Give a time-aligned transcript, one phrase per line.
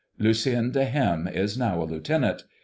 [0.17, 2.45] Lucien de Hem is now a lieutenant.